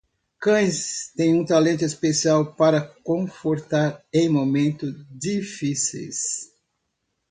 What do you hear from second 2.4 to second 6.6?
para confortar em momentos difíceis.